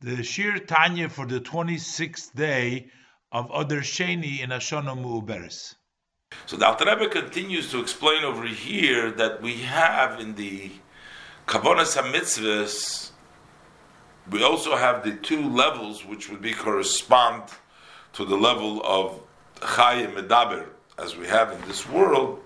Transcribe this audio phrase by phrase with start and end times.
[0.00, 2.88] the Shiur Tanya for the 26th day
[3.32, 5.74] of Adar Sheni in Ashana Mu'uberes.
[6.44, 10.70] So the Alter Rebbe continues to explain over here that we have in the
[11.46, 13.10] Kavonas HaMitzvahs,
[14.30, 17.44] we also have the two levels which would be correspond
[18.12, 19.20] to the level of
[19.60, 20.66] Chayim Medaber,
[20.98, 22.40] as we have in this world,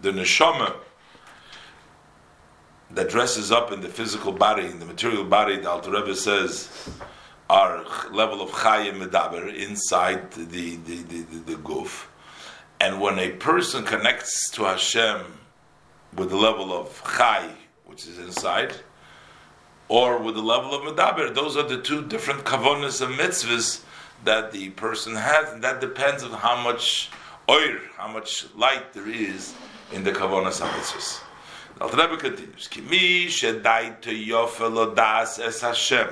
[0.00, 0.74] the Neshama,
[2.94, 6.90] that dresses up in the physical body, in the material body, the Alter Rebbe says,
[7.48, 12.10] our level of chayim medaber inside the the, the, the, the goof.
[12.80, 15.20] And when a person connects to Hashem
[16.16, 17.50] with the level of chay,
[17.86, 18.74] which is inside,
[19.88, 23.82] or with the level of medaber, those are the two different kavonas and mitzvahs
[24.24, 27.10] that the person has, and that depends on how much
[27.48, 29.54] oir, how much light there is
[29.92, 31.20] in the kavonas and mitzvahs.
[31.90, 36.10] The Rebbe continues, Kimi shedai to yofel das es Hashem,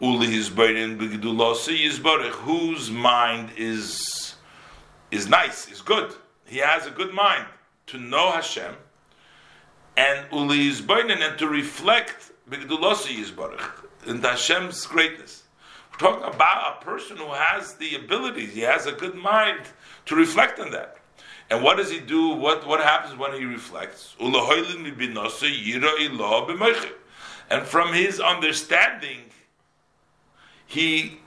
[0.00, 4.36] uli hizberin b'gdulose yizbarech, whose mind is
[5.10, 6.14] is nice, is good.
[6.46, 7.44] He has a good mind
[7.88, 8.74] to know Hashem,
[9.98, 13.70] and uli hizberin, and to reflect b'gdulose yizbarech,
[14.06, 15.42] in Hashem's greatness.
[15.92, 19.60] We're talking about a person who has the abilities, he has a good mind
[20.06, 20.96] to reflect on that.
[21.50, 22.30] And what does he do?
[22.30, 24.16] What, what happens when he reflects?
[27.48, 29.18] And from his understanding,
[30.66, 31.20] he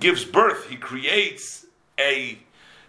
[0.00, 1.66] gives birth, he creates
[1.98, 2.38] a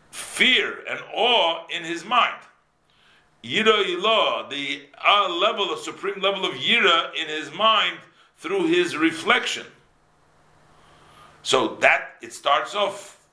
[0.10, 2.42] fear and awe in his mind.
[3.44, 7.98] Yira ilah, the uh, level, a supreme level of yira in his mind
[8.38, 9.66] through his reflection.
[11.44, 13.28] So that it starts off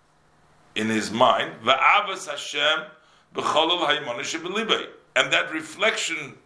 [0.74, 1.52] in his mind.
[1.64, 2.86] Va'avas Hashem
[3.34, 6.36] and that reflection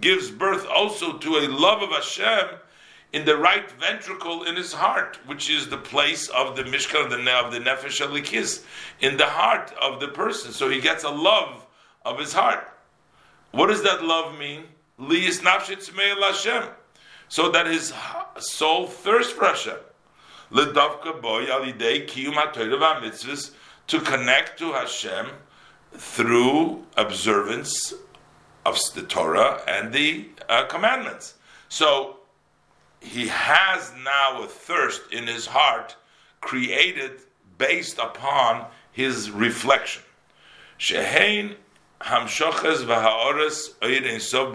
[0.00, 2.58] gives birth also to a love of Hashem
[3.12, 7.10] in the right ventricle in his heart, which is the place of the mishkan of
[7.10, 8.64] the, of the nefesh alikis,
[9.00, 10.50] in the heart of the person.
[10.52, 11.64] So he gets a love
[12.04, 12.68] of his heart.
[13.52, 14.64] What does that love mean?
[17.28, 17.94] So that his
[18.38, 19.78] soul thirsts for Hashem.
[23.86, 25.26] To connect to Hashem
[25.96, 27.94] through observance
[28.64, 31.34] of the Torah and the uh, commandments.
[31.68, 32.16] So
[33.00, 35.96] he has now a thirst in his heart
[36.40, 37.12] created
[37.58, 40.02] based upon his reflection.
[40.78, 41.56] Shehein
[42.00, 44.54] hamshoches v'ha'ores sov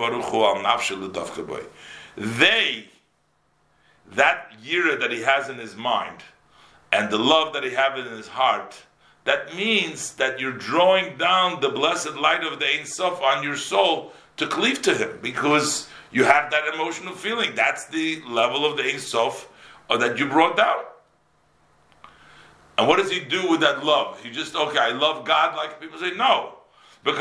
[2.18, 2.86] They,
[4.12, 6.24] that yira that he has in his mind,
[6.92, 8.82] and the love that he has in his heart,
[9.26, 13.58] that means that you're drawing down the blessed light of the Ein Sof on your
[13.58, 17.54] soul to cleave to Him because you have that emotional feeling.
[17.56, 19.50] That's the level of the Ein Sof
[19.90, 20.84] uh, that you brought down.
[22.78, 24.24] And what does he do with that love?
[24.24, 26.56] He just, okay, I love God, like people say, no.
[27.04, 27.16] With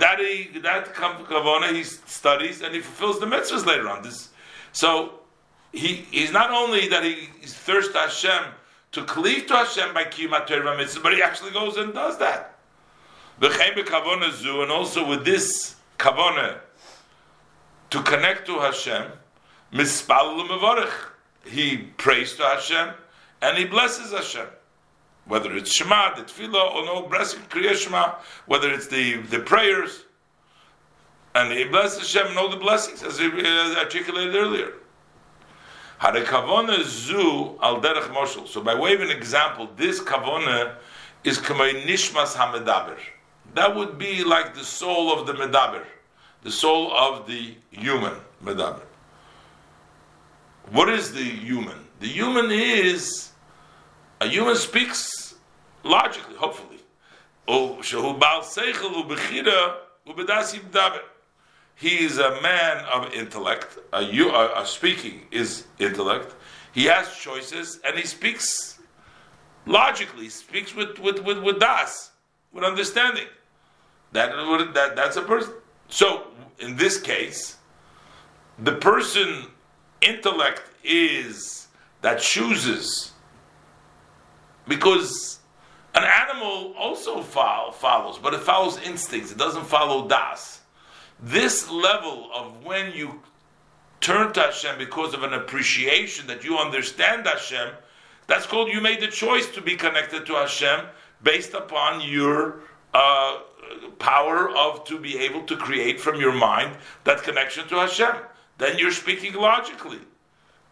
[0.00, 4.02] that, he, that kavana, he studies and he fulfills the mitzvahs later on.
[4.02, 4.28] This,
[4.72, 5.20] so
[5.72, 8.52] he, he's not only that he, he's thirst Hashem
[8.94, 12.56] to cleave to Hashem by Torah mitzvah, but he actually goes and does that.
[13.40, 16.58] And also with this kavona
[17.90, 19.10] to connect to Hashem,
[21.44, 22.90] he prays to Hashem
[23.42, 24.46] and he blesses Hashem.
[25.26, 28.16] Whether it's Shema, the Tefillah, or no blessing, Kriya Shema,
[28.46, 30.04] whether it's the, the prayers,
[31.34, 34.74] and he blesses Hashem and all the blessings as he uh, articulated earlier.
[36.04, 38.46] Zu al derech.
[38.48, 40.74] So by way of an example, this kavona
[41.24, 42.98] is kamei nishmas hamedaber.
[43.54, 45.82] That would be like the soul of the medaber,
[46.42, 48.12] the soul of the human
[48.44, 48.82] medaber.
[50.70, 51.78] What is the human?
[52.00, 53.32] The human is
[54.20, 55.36] a human speaks
[55.84, 56.80] logically, hopefully.
[57.48, 59.08] Oh, shehu bal seichel
[60.06, 61.00] medaber
[61.74, 63.78] he is a man of intellect.
[63.92, 66.34] A, a, a speaking is intellect.
[66.72, 68.80] He has choices, and he speaks
[69.66, 70.28] logically.
[70.28, 72.10] Speaks with with with, with das,
[72.52, 73.26] with understanding.
[74.12, 74.30] That,
[74.74, 75.54] that that's a person.
[75.88, 76.28] So
[76.58, 77.56] in this case,
[78.60, 79.46] the person
[80.00, 81.66] intellect is
[82.02, 83.12] that chooses
[84.68, 85.38] because
[85.94, 89.32] an animal also follow, follows, but it follows instincts.
[89.32, 90.60] It doesn't follow das.
[91.20, 93.20] This level of when you
[94.00, 97.72] turn to Hashem because of an appreciation that you understand Hashem,
[98.26, 100.86] that's called you made the choice to be connected to Hashem
[101.22, 102.60] based upon your
[102.92, 103.38] uh,
[103.98, 108.14] power of to be able to create from your mind that connection to Hashem.
[108.58, 110.00] Then you're speaking logically.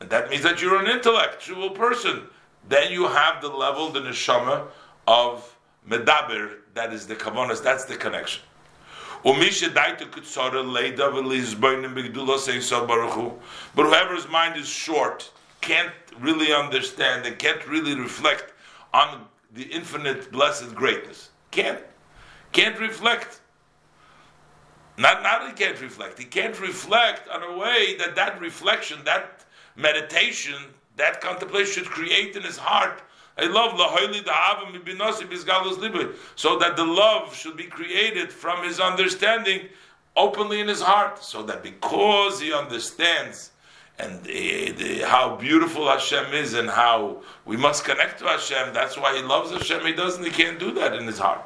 [0.01, 2.23] and that means that you're an intellectual person.
[2.69, 4.67] Then you have the level, the neshama
[5.07, 5.57] of
[5.89, 6.59] medaber.
[6.75, 7.63] That is the kavanas.
[7.63, 8.43] That's the connection.
[13.75, 15.31] But whoever's mind is short,
[15.61, 18.53] can't really understand and can't really reflect
[18.93, 21.31] on the infinite blessed greatness.
[21.51, 21.81] Can't.
[22.53, 23.41] Can't reflect.
[24.99, 26.19] Not, not he can't reflect.
[26.19, 29.45] He can't reflect on a way that that reflection, that
[29.77, 30.57] meditation,
[30.97, 33.03] that contemplation should create in his heart
[33.39, 33.79] I love
[36.37, 39.69] so that the love should be created from his understanding
[40.15, 43.53] openly in his heart, so that because he understands
[43.99, 48.97] and the, the, how beautiful Hashem is and how we must connect to Hashem, that's
[48.99, 49.87] why he loves Hashem.
[49.87, 51.45] He doesn't, he can't do that in his heart.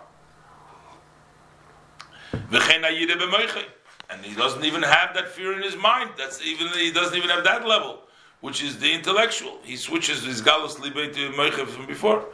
[4.09, 6.11] And he doesn't even have that fear in his mind.
[6.17, 8.06] That's even he doesn't even have that level
[8.41, 9.59] which is the intellectual.
[9.65, 12.25] He switches his galus libay to moichev from before.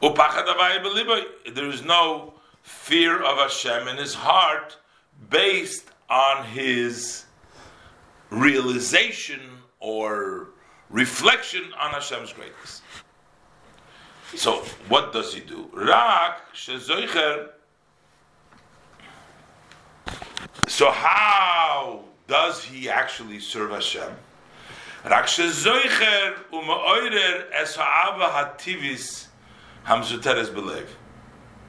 [0.00, 4.76] There is no fear of Hashem in his heart
[5.30, 7.24] based on his
[8.30, 9.40] realization
[9.80, 10.48] or
[10.90, 12.82] reflection on Hashem's greatness.
[14.34, 14.58] So,
[14.88, 15.68] what does he do?
[15.72, 16.42] Rak
[20.66, 24.12] So, how does he actually serve Hashem?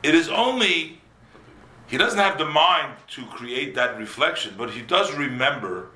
[0.03, 1.01] It is only
[1.87, 5.87] he doesn't have the mind to create that reflection, but he does remember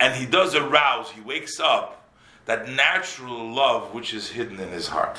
[0.00, 2.08] and he does arouse, he wakes up
[2.46, 5.18] that natural love which is hidden in his heart.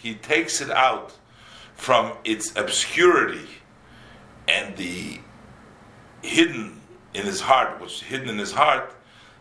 [0.00, 1.12] He takes it out
[1.74, 3.48] from its obscurity
[4.46, 5.20] and the
[6.22, 6.81] hidden
[7.14, 8.94] in his heart, what's hidden in his heart,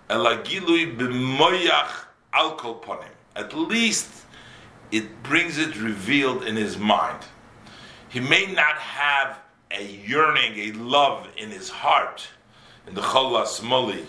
[0.09, 3.05] elagilui b'moyach alkol ponim.
[3.35, 4.25] At least
[4.91, 7.23] it brings it revealed in his mind.
[8.09, 9.39] He may not have
[9.71, 12.27] a yearning, a love in his heart,
[12.87, 14.05] in the cholas moli,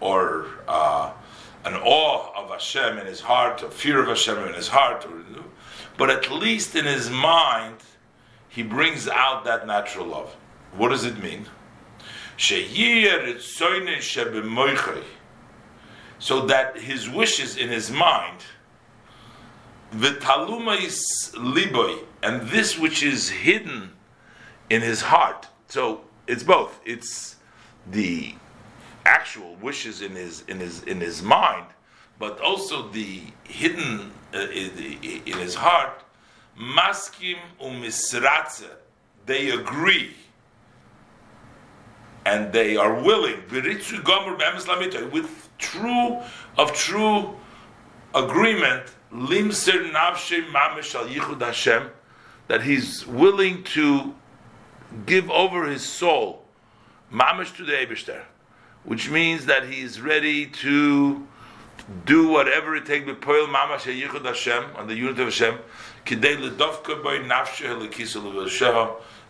[0.00, 1.12] or uh,
[1.64, 5.22] an awe of Hashem in his heart, a fear of Hashem in his heart, or,
[5.96, 7.76] but at least in his mind,
[8.48, 10.34] he brings out that natural love.
[10.76, 11.46] What does it mean?
[16.18, 18.42] So that his wishes in his mind,
[19.92, 23.92] v'talumais liboy, and this which is hidden
[24.70, 25.48] in his heart.
[25.68, 26.80] So it's both.
[26.84, 27.36] It's
[27.90, 28.34] the
[29.04, 31.66] actual wishes in his in his in his mind,
[32.18, 34.70] but also the hidden uh, in,
[35.26, 36.04] in his heart.
[36.56, 38.68] Maskim umisratze,
[39.26, 40.14] they agree
[42.28, 46.20] and they are willing with true
[46.58, 47.34] of true
[48.14, 48.84] agreement
[52.48, 54.14] that he's willing to
[55.06, 56.44] give over his soul
[57.10, 58.20] mamish to the Eibishter,
[58.84, 61.26] which means that he's ready to
[62.04, 65.58] do whatever it takes with poil mamash yichud Hashem on the unit of Hashem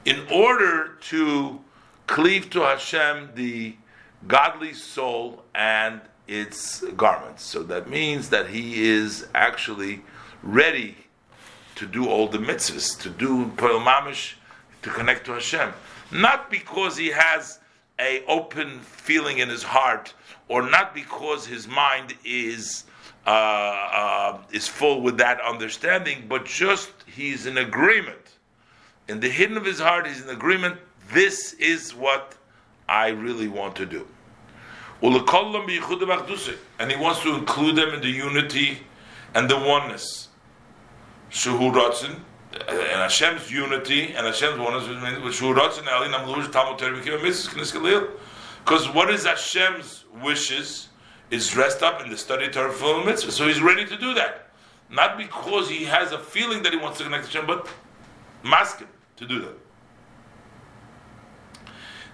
[0.05, 1.61] in order to
[2.09, 3.77] cleave to Hashem the
[4.27, 7.45] godly soul and its garments.
[7.45, 10.03] So that means that he is actually
[10.43, 10.97] ready
[11.77, 14.35] to do all the mitzvahs, to do poil mamash,
[14.83, 15.73] to connect to Hashem.
[16.11, 17.61] Not because he has
[18.01, 20.15] a open feeling in his heart,
[20.49, 22.85] or not because his mind is
[23.27, 28.39] uh, uh, is full with that understanding, but just he's in agreement.
[29.09, 30.79] In the hidden of his heart, he's in agreement
[31.13, 32.35] this is what
[32.89, 34.07] I really want to do.
[35.01, 38.79] And he wants to include them in the unity
[39.35, 40.29] and the oneness.
[41.31, 44.89] Uh, and Hashem's unity and Hashem's oneness
[48.65, 50.89] because what is Hashem's wishes
[51.31, 53.33] is dressed up in the study Torah full mitzvah.
[53.33, 54.49] So he's ready to do that.
[54.91, 57.69] Not because he has a feeling that he wants to connect to Hashem, but
[58.43, 58.87] maskim
[59.17, 59.68] to do that.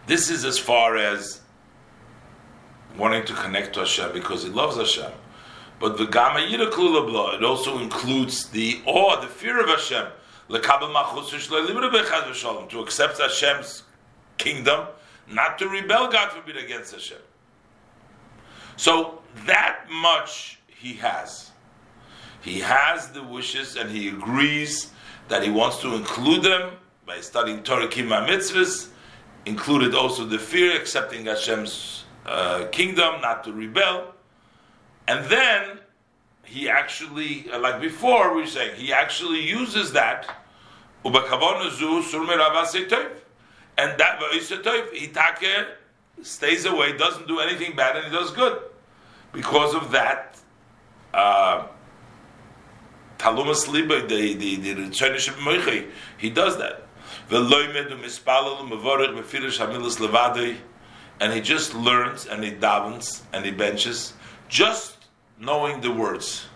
[0.07, 1.41] This is as far as
[2.97, 5.11] wanting to connect to Hashem because he loves Hashem.
[5.81, 10.07] But the Gama Yiraklulabla, it also includes the awe, the fear of Hashem.
[10.49, 10.57] To
[12.81, 13.83] accept Hashem's
[14.37, 14.87] kingdom,
[15.29, 17.19] not to rebel, God forbid, against Hashem.
[18.77, 21.51] So that much he has.
[22.43, 24.93] He has the wishes and he agrees
[25.29, 26.73] that he wants to include them
[27.07, 28.89] by studying Torah Kima Mitzvahs
[29.47, 34.15] included also the fear, accepting Hashem's uh, kingdom, not to rebel.
[35.07, 35.81] And then
[36.45, 40.29] he actually, uh, like before, we saying, he actually uses that.
[43.77, 45.67] And that he take
[46.23, 48.63] stays away, doesn't do anything bad, and he does good.
[49.33, 50.39] Because of that,
[51.13, 51.67] uh,
[53.69, 56.87] Liba, the the the he does that.
[61.21, 64.15] And he just learns and he davens and he benches,
[64.49, 64.97] just
[65.39, 66.47] knowing the words.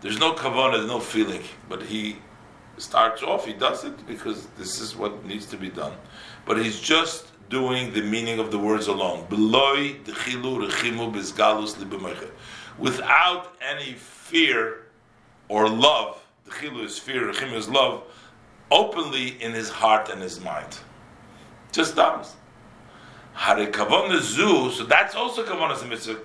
[0.00, 2.16] There's no kavana, there's no feeling, but he
[2.78, 5.92] starts off, he does it because this is what needs to be done.
[6.46, 9.26] But he's just doing the meaning of the words alone.
[12.78, 14.86] Without any fear
[15.48, 18.04] or love, the chilu is fear, rechimu is love,
[18.70, 20.78] openly in his heart and his mind.
[21.72, 22.36] Just does.
[23.36, 23.54] So
[24.84, 26.16] that's also kavanas mitzvah.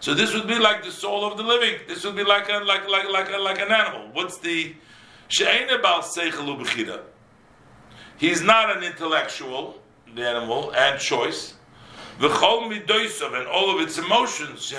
[0.00, 1.80] So this would be like the soul of the living.
[1.88, 4.10] This would be like a, like like like like an animal.
[4.12, 4.74] What's the
[5.28, 7.00] She'in about Seichelubachida?
[8.18, 9.80] He's not an intellectual,
[10.14, 11.54] the animal, and choice.
[12.18, 14.72] V'chol midoisav and all of its emotions,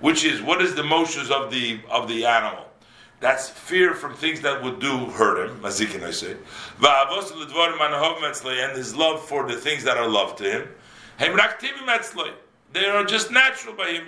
[0.00, 2.64] which is what is the motions of the of the animal.
[3.20, 6.02] That's fear from things that would do hurt him, mazikin.
[8.64, 10.68] And his love for the things that are loved to him.
[12.72, 14.06] They are just natural by him.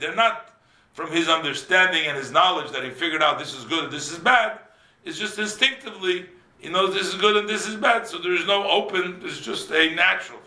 [0.00, 0.50] They're not
[0.94, 4.18] from his understanding and his knowledge that he figured out this is good this is
[4.18, 4.58] bad.
[5.04, 6.26] It's just instinctively
[6.58, 8.06] he knows this is good and this is bad.
[8.06, 9.20] So there is no open.
[9.22, 10.46] It's just a natural thing.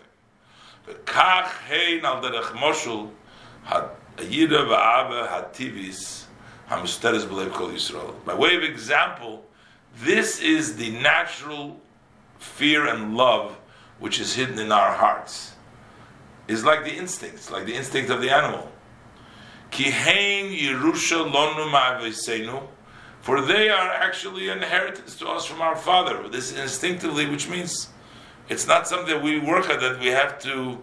[8.24, 9.44] By way of example,
[9.98, 11.80] this is the natural
[12.38, 13.56] fear and love
[13.98, 15.54] which is hidden in our hearts.
[16.48, 18.70] Is like the instincts, like the instinct of the animal.
[23.20, 26.28] For they are actually inheritance to us from our Father.
[26.28, 27.88] This instinctively, which means
[28.48, 30.78] it's not something that we work at that we have to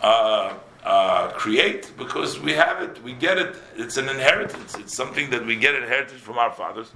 [0.00, 3.56] uh, uh, create because we have it, we get it.
[3.76, 4.74] It's an inheritance.
[4.76, 6.92] It's something that we get inherited from our fathers.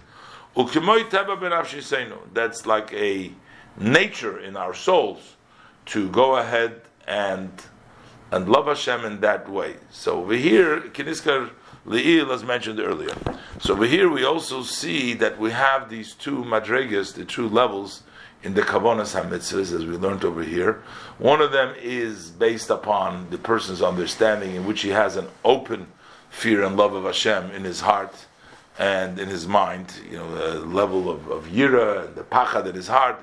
[2.35, 3.33] That's like a
[3.79, 5.37] nature in our souls
[5.87, 7.51] to go ahead and
[8.31, 9.77] and love Hashem in that way.
[9.91, 11.51] So over here, Kiniskar
[11.89, 13.15] Le'il, as mentioned earlier.
[13.61, 18.03] So over here we also see that we have these two madrigas, the two levels
[18.43, 20.83] in the Kavonas HaMitzvahs, as we learned over here.
[21.19, 25.89] One of them is based upon the person's understanding, in which he has an open
[26.31, 28.15] fear and love of Hashem in his heart
[28.79, 32.75] and in his mind, you know, the level of, of yira and the pachad in
[32.75, 33.21] his heart,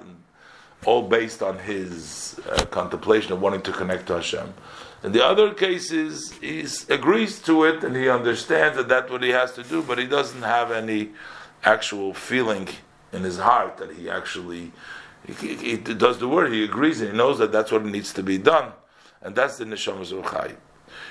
[0.86, 4.54] all based on his uh, contemplation of wanting to connect to Hashem.
[5.06, 9.30] In the other cases, he agrees to it and he understands that that's what he
[9.30, 11.12] has to do, but he doesn't have any
[11.64, 12.68] actual feeling
[13.14, 14.72] in his heart that he actually
[15.40, 16.52] he, he, does the word.
[16.52, 18.72] He agrees and he knows that that's what needs to be done,
[19.22, 20.56] and that's the neshama zuchai.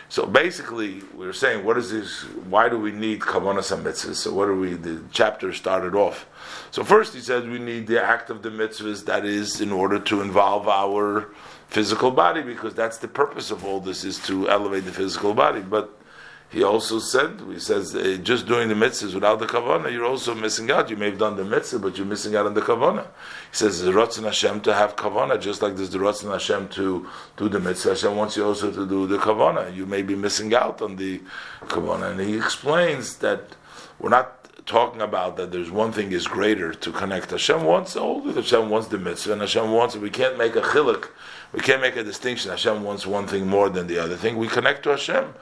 [0.08, 2.22] So basically, we are saying, what is this?
[2.48, 4.16] Why do we need kavanas mitzvahs?
[4.16, 4.74] So what are we?
[4.74, 6.26] The chapter started off.
[6.72, 9.04] So first, he says we need the act of the mitzvahs.
[9.04, 11.32] That is in order to involve our
[11.68, 15.60] physical body because that's the purpose of all this is to elevate the physical body.
[15.60, 15.98] But
[16.50, 20.36] he also said, he says, uh, just doing the mitzvahs without the kavana, you're also
[20.36, 20.88] missing out.
[20.88, 23.02] You may have done the mitzvah, but you're missing out on the kavana.
[23.50, 27.08] He says, the Ratzon Hashem to have kavana, just like there's the Ratzon Hashem to
[27.36, 27.90] do the mitzvah.
[27.90, 29.74] Hashem wants you also to do the kavana.
[29.74, 31.20] You may be missing out on the
[31.62, 32.12] kavana.
[32.12, 33.56] And he explains that
[33.98, 37.30] we're not talking about that there's one thing is greater to connect.
[37.30, 40.00] Hashem wants all Hashem wants the mitzvah, and Hashem wants it.
[40.00, 41.08] We can't make a chilik
[41.54, 42.50] we can't make a distinction.
[42.50, 44.36] Hashem wants one thing more than the other thing.
[44.36, 45.34] We connect to Hashem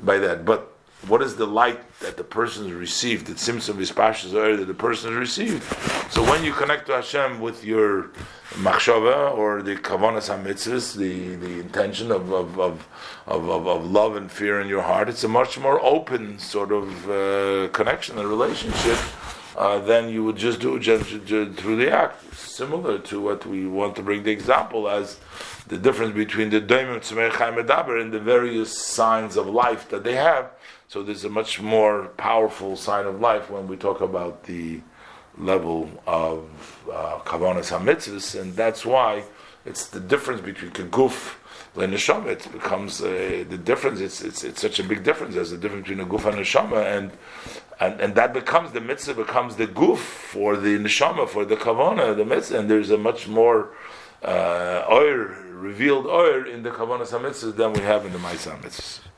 [0.00, 0.44] by that.
[0.44, 0.72] But
[1.08, 3.26] what is the light that the person received?
[3.26, 5.62] The simsim vispashas or that the person has received.
[6.12, 8.10] So when you connect to Hashem with your
[8.54, 12.86] machshava or the kavanas hamitzvahs, the, the intention of of, of,
[13.26, 17.10] of, of, love and fear in your heart, it's a much more open sort of
[17.10, 18.98] uh, connection and relationship
[19.56, 22.34] uh, than you would just do just, through the act.
[22.34, 25.18] Similar to what we want to bring the example as
[25.68, 30.16] the difference between the Daimim Tzemei Chaim and the various signs of life that they
[30.16, 30.50] have.
[30.90, 34.80] So there's a much more powerful sign of life when we talk about the
[35.38, 36.48] level of
[36.92, 39.22] uh, Kavanas HaMitzvahs, and that's why
[39.64, 41.36] it's the difference between keguf
[41.76, 42.30] and neshama.
[42.30, 44.00] It becomes uh, the difference.
[44.00, 45.36] It's, it's it's such a big difference.
[45.36, 47.12] There's a difference between a guf and neshama, and
[47.78, 52.16] and and that becomes the mitzvah becomes the guf for the neshama for the kavana
[52.16, 53.68] the mitzvah, and there's a much more
[54.24, 55.18] uh, oil
[55.68, 59.09] revealed oil in the kavana mitzvah than we have in the ma'isa mitzvah.